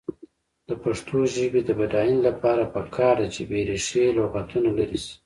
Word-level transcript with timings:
د 0.67 0.69
پښتو 0.83 1.17
ژبې 1.35 1.61
د 1.65 1.69
بډاینې 1.79 2.19
لپاره 2.27 2.71
پکار 2.75 3.15
ده 3.21 3.27
چې 3.33 3.41
بېریښې 3.49 4.05
لغتونه 4.17 4.69
لرې 4.77 4.99
شي. 5.05 5.15